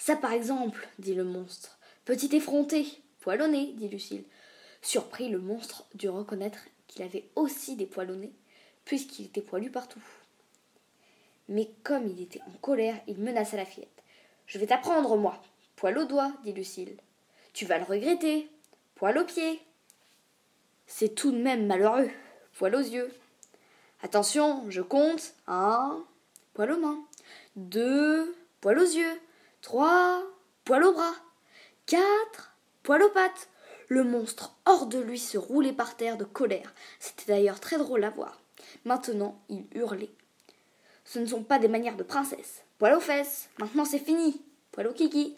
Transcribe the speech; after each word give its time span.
Ça 0.00 0.16
par 0.16 0.32
exemple, 0.32 0.88
dit 0.98 1.12
le 1.12 1.24
monstre. 1.24 1.78
Petit 2.06 2.34
effronté, 2.34 2.86
poil 3.20 3.42
au 3.42 3.48
nez, 3.48 3.74
dit 3.74 3.90
Lucille. 3.90 4.24
Surpris, 4.80 5.28
le 5.28 5.38
monstre 5.38 5.84
dut 5.94 6.08
reconnaître 6.08 6.58
qu'il 6.88 7.02
avait 7.02 7.28
aussi 7.36 7.76
des 7.76 7.84
poils 7.84 8.10
au 8.10 8.16
nez, 8.16 8.32
puisqu'il 8.86 9.26
était 9.26 9.42
poilu 9.42 9.70
partout. 9.70 10.02
Mais 11.50 11.68
comme 11.84 12.08
il 12.08 12.22
était 12.22 12.40
en 12.48 12.58
colère, 12.62 12.98
il 13.08 13.18
menaça 13.18 13.58
la 13.58 13.66
fillette. 13.66 14.02
Je 14.46 14.58
vais 14.58 14.68
t'apprendre, 14.68 15.18
moi. 15.18 15.42
Poil 15.76 15.98
au 15.98 16.06
doigt, 16.06 16.32
dit 16.44 16.54
Lucille. 16.54 16.96
Tu 17.52 17.66
vas 17.66 17.76
le 17.76 17.84
regretter. 17.84 18.48
Poil 18.94 19.18
aux 19.18 19.26
pieds. 19.26 19.60
C'est 20.86 21.14
tout 21.14 21.30
de 21.30 21.36
même 21.36 21.66
malheureux. 21.66 22.08
Poil 22.54 22.74
aux 22.74 22.78
yeux. 22.78 23.12
Attention, 24.02 24.64
je 24.70 24.80
compte. 24.80 25.34
Un, 25.46 26.02
poil 26.54 26.72
aux 26.72 26.80
mains. 26.80 27.04
Deux, 27.56 28.34
poil 28.62 28.78
aux 28.78 28.82
yeux. 28.82 29.20
Trois, 29.62 30.22
poil 30.64 30.84
aux 30.84 30.92
bras. 30.92 31.14
Quatre, 31.86 32.56
poil 32.82 33.02
aux 33.02 33.10
pattes. 33.10 33.48
Le 33.88 34.04
monstre, 34.04 34.54
hors 34.64 34.86
de 34.86 34.98
lui, 34.98 35.18
se 35.18 35.36
roulait 35.36 35.72
par 35.72 35.96
terre 35.96 36.16
de 36.16 36.24
colère. 36.24 36.72
C'était 36.98 37.32
d'ailleurs 37.32 37.60
très 37.60 37.76
drôle 37.76 38.04
à 38.04 38.10
voir. 38.10 38.40
Maintenant, 38.84 39.40
il 39.48 39.66
hurlait. 39.74 40.10
Ce 41.04 41.18
ne 41.18 41.26
sont 41.26 41.42
pas 41.42 41.58
des 41.58 41.68
manières 41.68 41.96
de 41.96 42.02
princesse. 42.02 42.62
Poil 42.78 42.94
aux 42.94 43.00
fesses. 43.00 43.48
Maintenant, 43.58 43.84
c'est 43.84 43.98
fini. 43.98 44.40
Poil 44.72 44.86
au 44.86 44.92
kiki. 44.92 45.36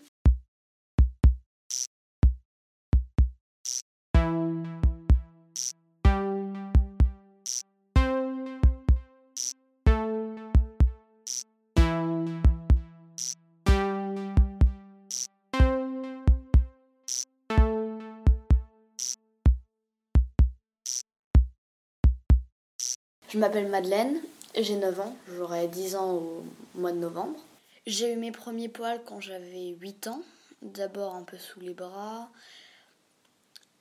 Je 23.33 23.39
m'appelle 23.39 23.69
Madeleine, 23.69 24.21
j'ai 24.55 24.77
9 24.77 25.01
ans, 25.01 25.17
j'aurai 25.27 25.67
10 25.67 25.97
ans 25.97 26.17
au 26.17 26.45
mois 26.75 26.93
de 26.93 26.99
novembre. 26.99 27.41
J'ai 27.87 28.13
eu 28.13 28.17
mes 28.17 28.31
premiers 28.31 28.69
poils 28.69 29.01
quand 29.07 29.23
j'avais 29.23 29.69
8 29.69 30.09
ans, 30.09 30.21
d'abord 30.61 31.15
un 31.15 31.23
peu 31.23 31.39
sous 31.39 31.59
les 31.61 31.73
bras, 31.73 32.29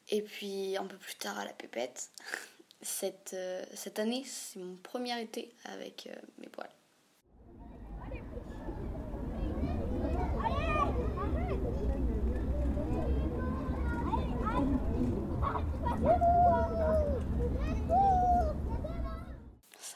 et 0.10 0.22
puis 0.22 0.78
un 0.78 0.86
peu 0.86 0.96
plus 0.96 1.16
tard 1.16 1.38
à 1.38 1.44
la 1.44 1.52
pépette. 1.52 2.12
Cette, 2.82 3.34
euh, 3.34 3.66
année, 3.98 4.24
c'est 4.26 4.60
mon 4.60 4.78
premier 4.78 5.22
été 5.22 5.54
avec 5.66 6.08
euh, 6.08 6.16
mes 6.38 6.48
poils. 6.48 6.70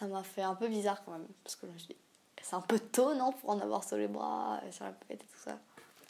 Ça 0.06 0.12
m'a 0.12 0.24
fait 0.24 0.44
un 0.44 0.54
peu 0.54 0.68
bizarre 0.68 1.04
quand 1.04 1.14
même, 1.14 1.26
parce 1.44 1.56
que 1.56 1.66
je 1.66 1.72
me 1.72 1.78
suis 1.80 1.88
dit, 1.88 1.98
c'est 2.40 2.56
un 2.56 2.62
peu 2.62 2.78
tôt, 2.78 3.16
non, 3.16 3.32
pour 3.32 3.50
en 3.50 3.60
avoir 3.60 3.84
sur 3.84 3.98
les 3.98 4.08
bras, 4.08 4.60
euh, 4.64 4.72
sur 4.72 4.86
la 4.86 4.92
pépette 4.92 5.24
et 5.24 5.26
tout 5.26 5.40
ça. 5.44 5.58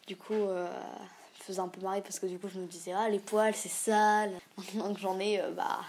Du 0.05 0.17
coup, 0.17 0.33
euh, 0.33 0.67
ça 0.67 1.39
me 1.39 1.43
faisait 1.45 1.59
un 1.61 1.69
peu 1.69 1.79
marrer 1.79 2.01
parce 2.01 2.19
que 2.19 2.25
du 2.25 2.37
coup, 2.37 2.49
je 2.49 2.59
me 2.59 2.67
disais, 2.67 2.91
ah, 2.91 3.07
les 3.07 3.19
poils, 3.19 3.55
c'est 3.55 3.69
sale. 3.69 4.33
Maintenant 4.57 4.93
que 4.93 4.99
j'en 4.99 5.17
ai, 5.17 5.39
euh, 5.39 5.51
bah, 5.51 5.79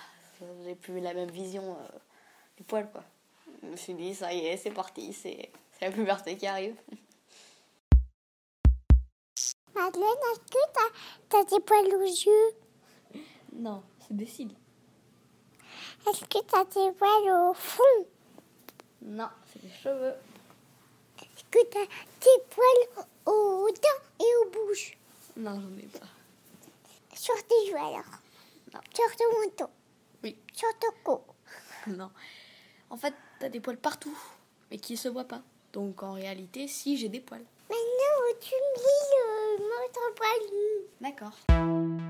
j'ai 0.64 0.76
plus 0.76 1.00
la 1.00 1.14
même 1.14 1.30
vision 1.30 1.72
euh, 1.72 1.98
des 2.58 2.62
poils, 2.62 2.88
quoi. 2.92 3.02
Je 3.64 3.68
me 3.68 3.76
suis 3.76 3.94
dit, 3.94 4.14
ça 4.14 4.32
y 4.32 4.46
est, 4.46 4.56
c'est 4.56 4.70
parti, 4.70 5.12
c'est 5.12 5.50
c'est 5.78 5.86
la 5.86 5.90
puberté 5.90 6.36
qui 6.36 6.46
arrive. 6.46 6.76
Madeleine, 9.74 10.04
est-ce 10.32 10.40
que 10.40 10.58
t'as 11.28 11.40
as 11.40 11.44
des 11.44 11.60
poils 11.60 11.94
aux 11.94 12.04
yeux? 12.04 12.54
Non, 13.52 13.82
c'est 14.06 14.16
des 14.16 14.26
cils. 14.26 14.54
Est-ce 16.08 16.24
que 16.24 16.38
t'as 16.44 16.64
des 16.64 16.92
poils 16.92 17.50
au 17.50 17.54
fond? 17.54 18.06
Non, 19.02 19.28
c'est 19.52 19.60
des 19.62 19.70
cheveux. 19.70 20.14
Est-ce 21.20 21.44
que 21.50 21.64
t'as 21.66 21.84
des 21.84 22.44
poils 22.50 23.06
aux 23.26 23.68
dents 23.68 24.24
et 24.24 24.46
aux 24.46 24.50
bouches? 24.50 24.96
Non, 25.36 25.60
j'en 25.60 25.78
ai 25.78 25.86
pas. 25.86 26.06
Sur 27.14 27.34
tes 27.46 27.70
joues 27.70 27.76
alors? 27.76 28.04
Non. 28.72 28.80
Sur 28.94 29.16
ton 29.16 29.40
manteau? 29.40 29.72
Oui. 30.22 30.36
Sur 30.52 30.68
ton 30.78 30.88
cou? 31.02 31.20
Non. 31.88 32.10
En 32.90 32.96
fait, 32.96 33.14
t'as 33.40 33.48
des 33.48 33.60
poils 33.60 33.76
partout, 33.76 34.16
mais 34.70 34.78
qui 34.78 34.96
se 34.96 35.08
voient 35.08 35.24
pas. 35.24 35.42
Donc 35.72 36.02
en 36.02 36.12
réalité, 36.12 36.68
si 36.68 36.96
j'ai 36.96 37.08
des 37.08 37.20
poils. 37.20 37.44
Maintenant, 37.68 38.38
tu 38.40 38.54
me 38.54 38.76
lis 38.78 39.58
le 39.58 39.64
montre 39.64 40.14
poilu. 40.14 40.86
D'accord. 41.00 42.05